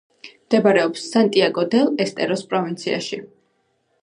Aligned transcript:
მდებარეობს 0.45 1.03
სანტიაგო-დელ-ესტეროს 1.11 2.43
პროვინციაში. 2.55 3.23